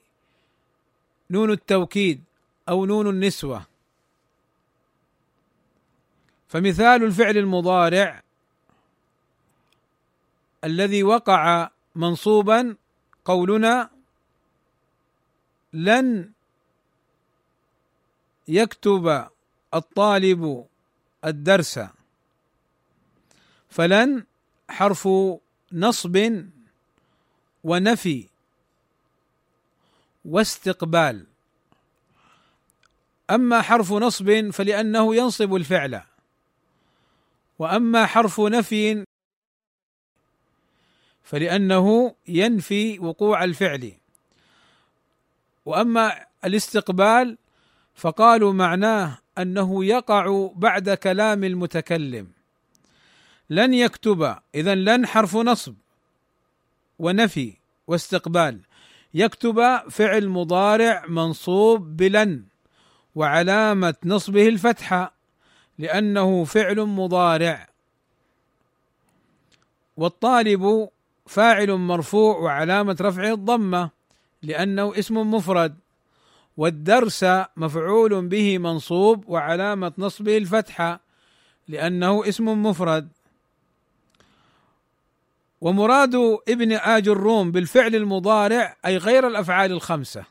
[1.30, 2.24] نون التوكيد
[2.70, 3.66] أو نون النسوة
[6.48, 8.24] فمثال الفعل المضارع
[10.64, 12.76] الذي وقع منصوبا
[13.26, 13.90] قولنا
[15.74, 16.32] لن
[18.48, 19.28] يكتب
[19.74, 20.66] الطالب
[21.26, 21.80] الدرس
[23.70, 24.26] فلن
[24.70, 25.10] حرف
[25.72, 26.46] نصب
[27.64, 28.28] ونفي
[30.26, 31.26] واستقبال.
[33.30, 36.02] أما حرف نصب فلأنه ينصب الفعل.
[37.60, 39.06] وأما حرف نفي
[41.24, 43.94] فلأنه ينفي وقوع الفعل.
[45.66, 47.38] وأما الاستقبال
[47.96, 52.28] فقالوا معناه أنه يقع بعد كلام المتكلم.
[53.50, 55.76] لن يكتب اذا لن حرف نصب
[57.00, 57.54] ونفي
[57.88, 58.62] واستقبال.
[59.14, 62.46] يكتب فعل مضارع منصوب بلن
[63.16, 65.15] وعلامة نصبه الفتحة.
[65.80, 67.68] لأنه فعل مضارع.
[69.98, 70.90] والطالب
[71.26, 73.90] فاعل مرفوع وعلامة رفعه الضمة
[74.42, 75.76] لأنه اسم مفرد.
[76.58, 77.26] والدرس
[77.58, 81.00] مفعول به منصوب وعلامة نصبه الفتحة
[81.68, 83.10] لأنه اسم مفرد.
[85.62, 86.16] ومراد
[86.48, 90.26] ابن آج الروم بالفعل المضارع أي غير الأفعال الخمسة.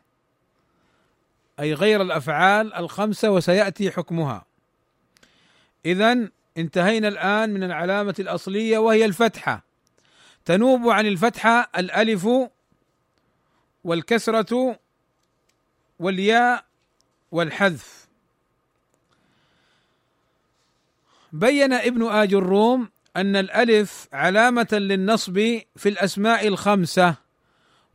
[1.61, 4.45] أي غير الأفعال الخمسة وسيأتي حكمها.
[5.87, 9.65] اذا انتهينا الآن من العلامة الأصلية وهي الفتحة.
[10.45, 12.29] تنوب عن الفتحة الألف
[13.85, 14.79] والكسرة
[15.99, 16.65] والياء
[17.33, 18.09] والحذف.
[21.33, 25.35] بين ابن آج الروم أن الألف علامة للنصب
[25.77, 27.15] في الأسماء الخمسة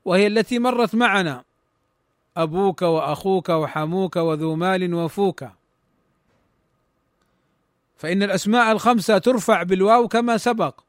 [0.06, 1.44] وهي التي مرت معنا.
[2.38, 5.59] أبوك وأخوك وحموك وذو مال وفوك.
[8.00, 10.80] فإن الأسماء الخمسة ترفع بالواو كما سبق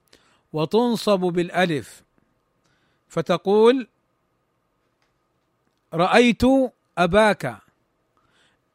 [0.52, 2.02] وتنصب بالألف.
[3.08, 3.86] فتقول
[5.94, 6.42] رأيت
[6.98, 7.56] أباك.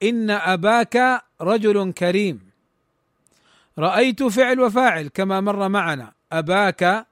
[0.04, 2.50] إن أباك رجل كريم.
[3.80, 6.14] رأيت فعل وفاعل كما مر معنا.
[6.32, 7.06] أباك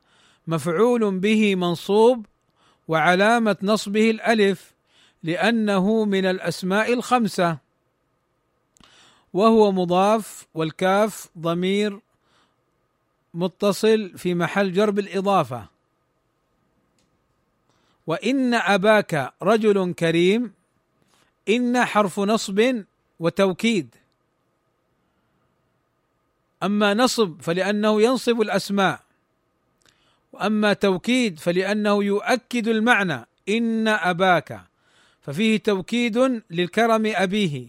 [0.48, 2.26] مفعول به منصوب
[2.88, 4.74] وعلامة نصبه الألف
[5.24, 7.62] لأنه من الأسماء الخمسة.
[9.34, 12.00] وهو مضاف والكاف ضمير
[13.34, 15.67] متصل في محل جر بالاضافه
[18.08, 20.54] وإن أباك رجل كريم
[21.50, 22.84] إن حرف نصب
[23.19, 23.96] وتوكيد.
[26.63, 29.00] أما نصب فلأنه ينصب الأسماء
[30.34, 34.62] وأما توكيد فلأنه يؤكد المعنى إن أباك.
[35.22, 37.67] ففيه توكيد للكرم أبيه.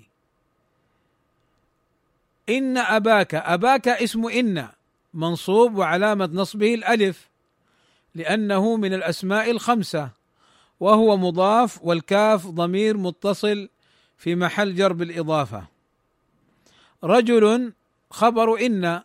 [2.48, 4.68] إن أباك أباك اسم إن
[5.14, 7.28] منصوب وعلامة نصبه الألف
[8.14, 10.10] لأنه من الأسماء الخمسة
[10.80, 13.68] وهو مضاف والكاف ضمير متصل
[14.18, 15.64] في محل جر بالاضافه
[17.04, 17.72] رجل
[18.10, 19.02] خبر إن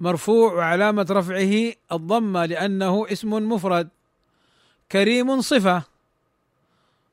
[0.00, 3.88] مرفوع وعلامة رفعه الضمة لأنه اسم مفرد.
[4.92, 5.82] كريم صفة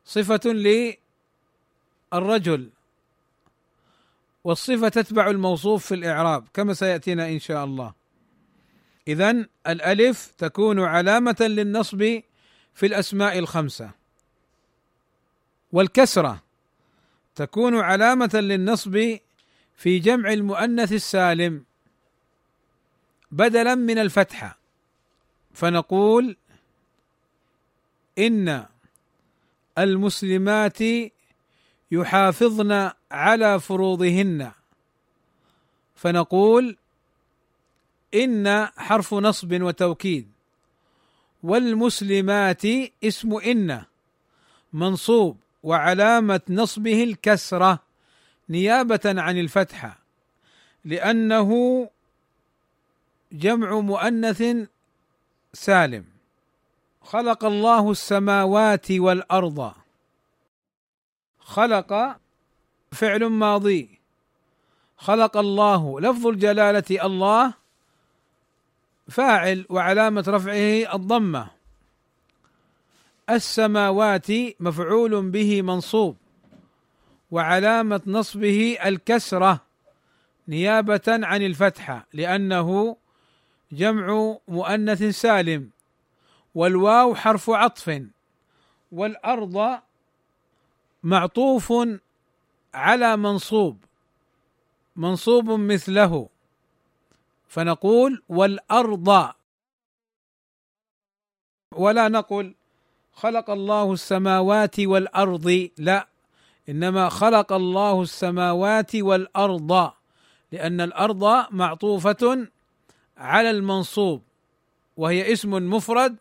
[0.06, 0.42] صفة
[2.14, 2.70] للرجل.
[4.46, 7.94] والصفة تتبع الموصوف في الإعراب كما سيأتينا إن شاء الله.
[9.08, 12.22] اذا الألف تكون علامة للنصب
[12.74, 13.92] في الأسماء الخمسة.
[15.72, 16.44] والكسرة
[17.36, 19.18] تكون علامة للنصب
[19.76, 21.64] في جمع المؤنث السالم
[23.32, 24.58] بدلا من الفتحة.
[25.54, 26.38] فنقول
[28.20, 28.66] إن
[29.78, 30.80] المسلمات
[31.92, 34.52] يحافظن على فروضهن.
[35.96, 36.78] فنقول
[38.14, 40.32] إن حرف نصب وتوكيد.
[41.44, 42.64] والمسلمات
[43.04, 43.84] اسم إن.
[44.74, 47.80] منصوب وعلامة نصبه الكسرة
[48.50, 50.00] نيابة عن الفتحه
[50.86, 51.50] لأنه
[53.32, 54.44] جمع مؤنث
[55.54, 56.06] سالم.
[57.02, 59.74] خلق الله السماوات والأرض.
[61.40, 62.18] خلق
[62.92, 64.00] فعل ماضي.
[64.98, 67.54] خلق الله لفظ الجلالة الله
[69.10, 71.56] فاعل وعلامة رفعه الضمة.
[73.30, 74.28] السماوات
[74.60, 76.18] مفعول به منصوب
[77.32, 79.62] وعلامة نصبه الكسرة
[80.48, 82.98] نيابة عن الفتحة لأنه
[83.72, 85.70] جمع مؤنث سالم
[86.56, 88.02] والواو حرف عطف
[88.92, 89.80] والأرض
[91.04, 91.74] معطوف
[92.76, 93.84] على منصوب
[94.96, 96.30] منصوب مثله
[97.48, 99.32] فنقول والأرض.
[101.72, 102.56] ولا نقل
[103.14, 106.08] خلق الله السماوات والأرض لا
[106.70, 109.92] إنما خلق الله السماوات والأرض
[110.52, 112.48] لأن الأرض معطوفة
[113.18, 114.22] على المنصوب
[114.98, 116.16] وهي اسم مفرد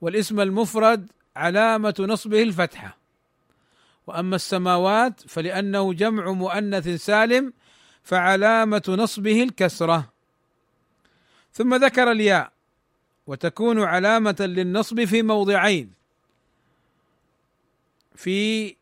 [0.00, 2.97] والاسم المفرد علامة نصبه الفتحة.
[4.08, 7.52] وأما السماوات فلأنه جمع مؤنث سالم
[8.02, 10.08] فعلامة نصبه الكسرة.
[11.52, 12.52] ثم ذكر الياء
[13.26, 15.92] وتكون علامة للنصب في موضعين.
[18.14, 18.76] في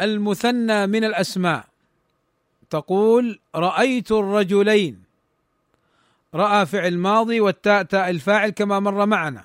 [0.00, 1.64] المثنى من الأسماء
[2.70, 5.02] تقول رأيت الرجلين.
[6.34, 9.44] رأى فعل ماضي والتاء تاء الفاعل كما مر معنا.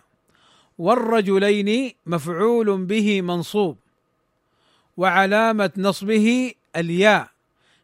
[0.78, 3.85] والرجلين مفعول به منصوب.
[4.98, 7.30] وعلامة نصبه الياء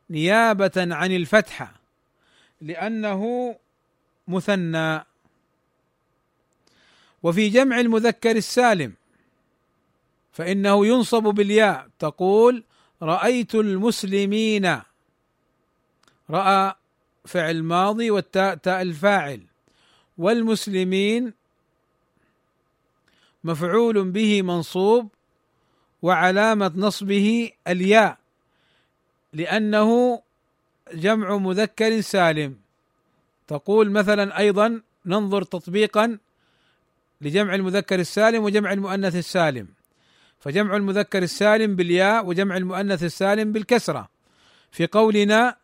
[0.10, 1.74] نيابة عن الفتحه
[2.62, 3.56] لأنه
[4.28, 5.04] مثنى.
[7.24, 8.94] وفي جمع المذكر السالم
[10.32, 12.64] فإنه ينصب بالياء تقول
[13.02, 14.82] رأيت المسلمين.
[16.30, 16.76] رأى
[17.26, 19.42] فعل ماضي والتاء تاء الفاعل.
[20.18, 21.34] والمسلمين
[23.44, 25.10] مفعول به منصوب
[26.02, 28.18] وعلامة نصبه الياء
[29.34, 30.22] لأنه
[30.94, 32.58] جمع مذكر سالم.
[33.48, 36.18] تقول مثلا أيضا ننظر تطبيقا
[37.22, 39.68] لجمع المذكر السالم وجمع المؤنث السالم.
[40.40, 44.10] فجمع المذكر السالم بالياء وجمع المؤنث السالم بالكسرة.
[44.72, 45.56] في قولنا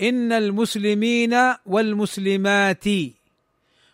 [0.00, 1.36] إن المسلمين
[1.66, 2.84] والمسلمات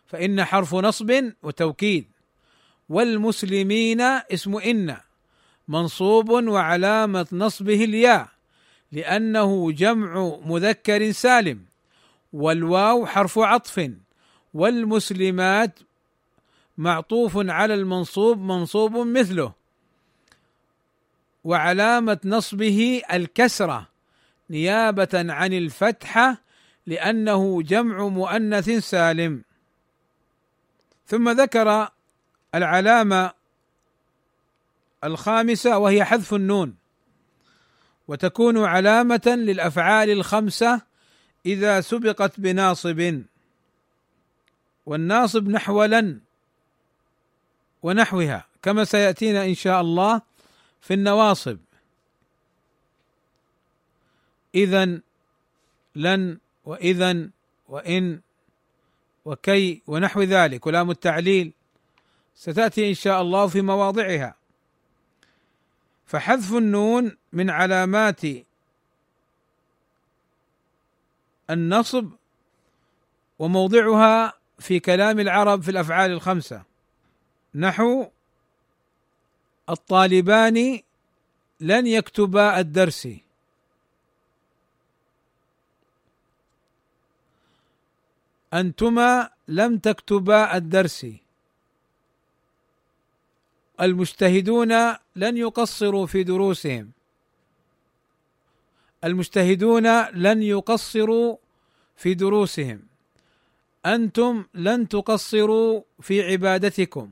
[0.06, 2.04] فإن حرف نصب وتوكيد.
[2.88, 4.96] والمسلمين اسم إن.
[5.68, 8.28] منصوب وعلامة نصبه الياء
[8.92, 11.64] لأنه جمع مذكر سالم
[12.32, 13.90] والواو حرف عطف
[14.54, 15.78] والمسلمات
[16.78, 19.52] معطوف على المنصوب منصوب مثله.
[21.44, 23.88] وعلامة نصبه الكسرة
[24.50, 26.38] نيابة عن الفتحه
[26.86, 29.42] لأنه جمع مؤنث سالم.
[31.06, 31.88] ثم ذكر
[32.54, 33.35] العلامة
[35.04, 36.76] الخامسة وهي حذف النون.
[38.08, 40.82] وتكون علامة للأفعال الخمسة
[41.46, 43.22] إذا سبقت بناصب.
[44.86, 46.20] والناصب نحو لن
[47.82, 50.22] ونحوها كما سيأتينا إن شاء الله
[50.80, 51.58] في النواصب.
[54.54, 55.00] اذا
[55.96, 57.30] لن واذا
[57.68, 58.20] وإن
[59.24, 61.52] وكي ونحو ذلك ولام التعليل
[62.34, 64.35] ستأتي إن شاء الله في مواضعها.
[66.06, 68.22] فحذف النون من علامات
[71.50, 72.10] النصب
[73.38, 76.62] وموضعها في كلام العرب في الأفعال الخمسة.
[77.54, 78.06] نحو
[79.70, 80.80] الطالبان
[81.60, 83.08] لن يكتبا الدرس.
[88.54, 91.06] أنتما لم تكتبا الدرس.
[93.80, 94.72] المجتهدون
[95.16, 96.90] لن يقصروا في دروسهم.
[99.04, 101.36] المجتهدون لن يقصروا
[101.96, 102.82] في دروسهم.
[103.86, 107.10] أنتم لن تقصروا في عبادتكم.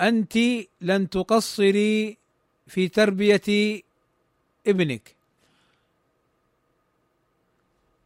[0.00, 0.38] أنت
[0.80, 2.18] لن تقصري
[2.66, 3.82] في تربية
[4.66, 5.14] ابنك.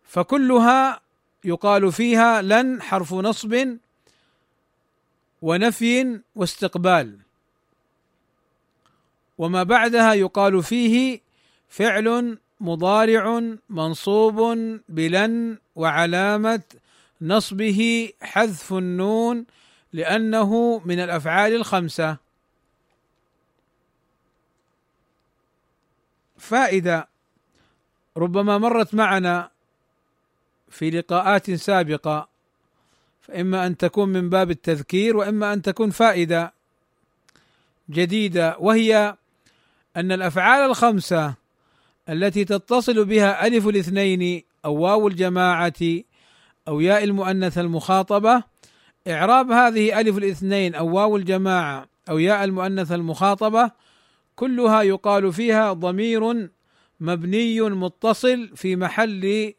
[0.05, 1.01] فكلها
[1.45, 3.77] يقال فيها لن حرف نصب
[5.43, 7.19] ونفي واستقبال.
[9.39, 11.21] وما بعدها يقال فيه
[11.69, 14.57] فعل مضارع منصوب
[14.89, 16.63] بلن وعلامة
[17.21, 19.47] نصبه حذف النون
[19.93, 22.17] لأنه من الأفعال الخمسة.
[26.39, 27.09] فائده
[28.17, 29.51] ربما مرت معنا
[30.71, 32.30] في لقاءات سابقة
[33.21, 36.53] فإما أن تكون من باب التذكير وإما أن تكون فائدة
[37.91, 39.17] جديدة وهي
[39.97, 41.35] أن الأفعال الخمسة
[42.09, 45.73] التي تتصل بها ألف الاثنين أو واو الجماعة
[46.69, 48.43] أو ياء المؤنث المخاطبة
[49.09, 53.71] إعراب هذه ألف الاثنين أو واو الجماعة أو ياء المؤنث المخاطبة
[54.37, 56.51] كلها يقال فيها ضمير
[57.01, 59.55] مبني متصل في محل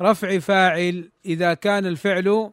[0.00, 2.50] رفع فاعل إذا كان الفعل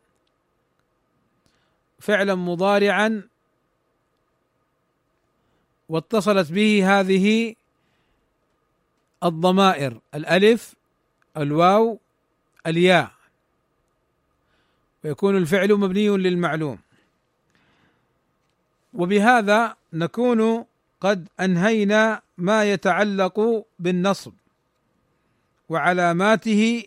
[2.03, 3.23] فعلا مضارعا
[5.89, 7.55] واتصلت به هذه
[9.23, 10.75] الضمائر الألف
[11.37, 11.99] الواو
[12.67, 13.11] الياء.
[15.03, 16.79] ويكون الفعل مبني للمعلوم.
[18.93, 20.65] وبهذا نكون
[21.01, 24.33] قد أنهينا ما يتعلق بالنصب
[25.69, 26.83] وعلاماته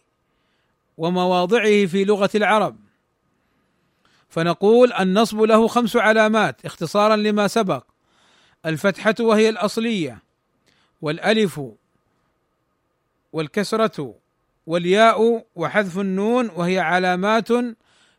[0.98, 2.85] ومواضعه في لغة العرب.
[4.36, 7.84] فنقول النصب له خمس علامات اختصارا لما سبق.
[8.66, 10.22] الفتحة وهي الأصلية
[11.02, 11.60] والألف
[13.32, 14.14] والكسرة
[14.66, 17.48] والياء وحذف النون وهي علامات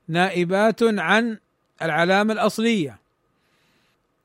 [0.08, 1.40] نائبات عن
[1.82, 3.00] العلامة الأصلية.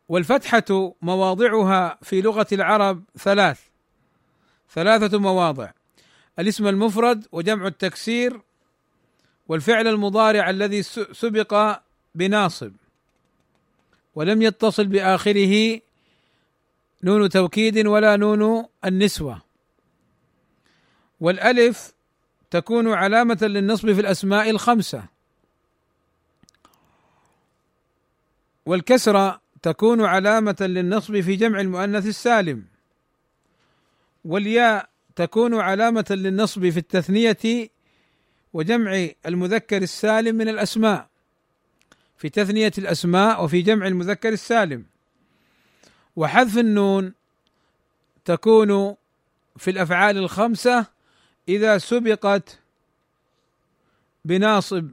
[0.09, 3.61] والفتحة مواضعها في لغة العرب ثلاث
[4.75, 5.71] ثلاثة مواضع.
[6.39, 8.41] الاسم المفرد وجمع التكسير
[9.49, 11.81] والفعل المضارع الذي سبق
[12.15, 12.73] بناصب
[14.15, 15.81] ولم يتصل بآخره
[17.03, 19.43] نون توكيد ولا نون النسوة.
[21.21, 21.93] والألف
[22.51, 25.05] تكون علامة للنصب في الأسماء الخمسة.
[28.67, 32.65] والكسرة تكون علامة للنصب في جمع المؤنث السالم.
[34.25, 37.71] والياء تكون علامة للنصب في التثنية
[38.53, 41.09] وجمع المذكر السالم من الأسماء.
[42.17, 44.85] في تثنية الأسماء وفي جمع المذكر السالم.
[46.17, 47.13] وحذف النون
[48.25, 48.97] تكون
[49.57, 50.87] في الأفعال الخمسة
[51.49, 52.59] إذا سبقت
[54.25, 54.91] بناصب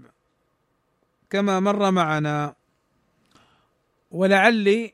[1.29, 2.55] كما مر معنا.
[4.11, 4.93] ولعلي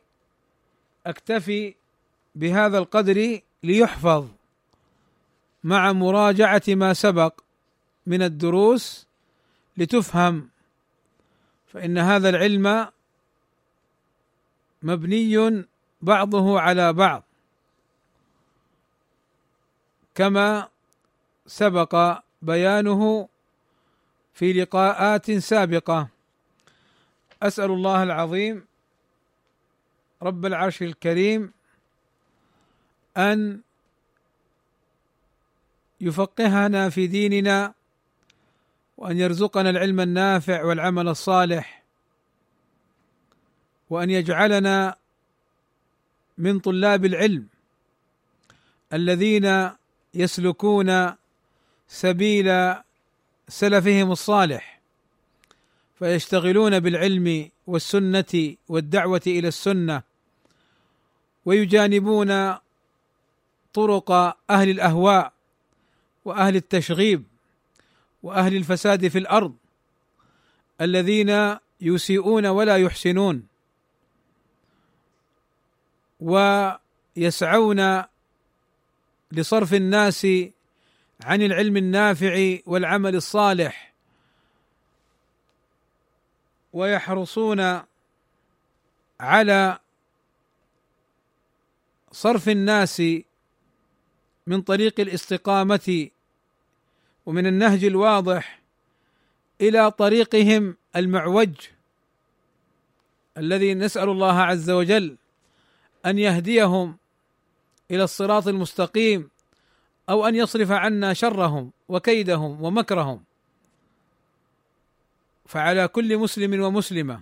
[1.06, 1.76] أكتفي
[2.36, 4.28] بهذا القدر ليحفظ
[5.64, 7.45] مع مراجعة ما سبق.
[8.06, 9.08] من الدروس
[9.78, 10.50] لتفهم
[11.68, 12.88] فإن هذا العلم
[14.84, 15.66] مبني
[16.02, 17.24] بعضه على بعض
[20.16, 20.70] كما
[21.48, 23.30] سبق بيانه
[24.34, 26.08] في لقاءات سابقة.
[27.44, 28.66] أسأل الله العظيم
[30.22, 31.54] رب العرش الكريم
[33.18, 33.62] أن
[36.02, 37.74] يفقهنا في ديننا
[38.98, 41.84] وأن يرزقنا العلم النافع والعمل الصالح
[43.90, 44.96] وأن يجعلنا
[46.38, 47.48] من طلاب العلم
[48.94, 49.70] الذين
[50.14, 51.14] يسلكون
[51.88, 52.74] سبيل
[53.48, 54.82] سلفهم الصالح
[56.00, 60.02] فيشتغلون بالعلم والسنة والدعوة إلى السنة
[61.46, 62.56] ويجانبون
[63.74, 64.12] طرق
[64.50, 65.34] أهل الأهواء
[66.26, 67.24] وأهل التشغيب.
[68.26, 69.56] وأهل الفساد في الأرض
[70.82, 73.48] الذين يسيئون ولا يحسنون
[76.20, 78.04] ويسعون
[79.32, 80.28] لصرف الناس
[81.24, 83.94] عن العلم النافع والعمل الصالح
[86.74, 87.82] ويحرصون
[89.20, 89.80] على
[92.12, 93.02] صرف الناس
[94.48, 96.10] من طريق الاستقامة
[97.26, 98.60] ومن النهج الواضح
[99.62, 101.54] إلى طريقهم المعوج
[103.38, 105.16] الذي نسأل الله عز وجل
[106.06, 106.98] أن يهديهم
[107.92, 109.30] إلى الصراط المستقيم
[110.10, 113.24] أو أن يصرف عنا شرهم وكيدهم ومكرهم.
[115.46, 117.22] فعلى كل مسلم ومسلمة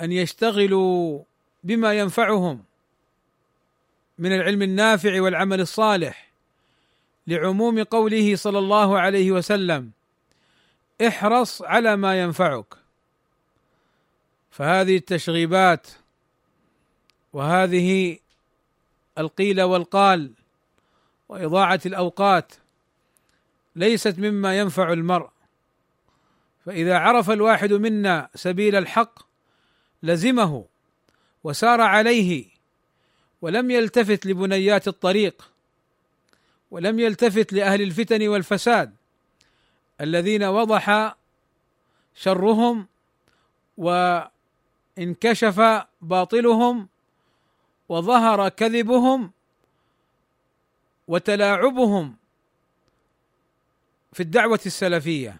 [0.00, 1.22] أن يشتغلوا
[1.64, 2.64] بما ينفعهم
[4.18, 6.33] من العلم النافع والعمل الصالح
[7.26, 9.90] لعموم قوله صلى الله عليه وسلم
[11.06, 12.74] احرص على ما ينفعك.
[14.50, 15.86] فهذه التشغيبات
[17.32, 18.18] وهذه
[19.18, 20.32] القيل والقال
[21.28, 22.54] وإضاعة الأوقات
[23.76, 25.28] ليست مما ينفع المرء.
[26.66, 29.18] فإذا عرف الواحد منا سبيل الحق
[30.02, 30.64] لزمه
[31.44, 32.46] وسار عليه
[33.42, 35.50] ولم يلتفت لبنيات الطريق
[36.74, 38.94] ولم يلتفت لأهل الفتن والفساد
[40.00, 41.14] الذين وضح
[42.14, 42.86] شرهم
[43.78, 45.60] وانكشف
[46.02, 46.88] باطلهم
[47.88, 49.30] وظهر كذبهم
[51.08, 52.16] وتلاعبهم
[54.12, 55.36] في الدعوة السلفية.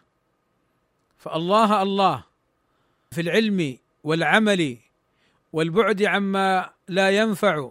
[1.18, 2.24] فالله الله
[3.11, 4.78] في العلم والعمل
[5.53, 7.70] والبعد عما لا ينفع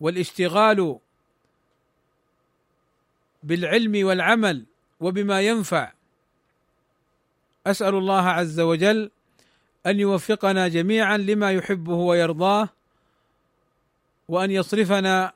[0.00, 0.98] والاشتغال
[3.46, 4.66] بالعلم والعمل
[5.00, 5.92] وبما ينفع.
[7.66, 9.10] أسأل الله عز وجل
[9.86, 12.68] أن يوفقنا جميعا لما يحبه ويرضاه
[14.28, 15.32] وأن يصرفنا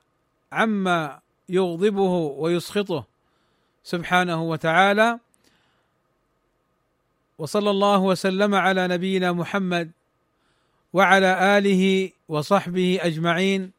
[0.52, 3.04] عما يغضبه ويسخطه
[3.84, 5.18] سبحانه وتعالى.
[7.38, 9.90] وصلى الله وسلم على نبينا محمد
[10.92, 13.72] وعلى آله وصحبه أجمعين.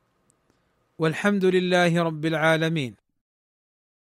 [0.99, 3.01] والحمد لله رب العالمين.